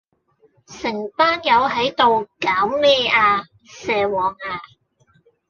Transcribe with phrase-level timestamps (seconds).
[0.65, 3.43] 成班友喺度搞咩呀？
[3.63, 4.59] 蛇王呀？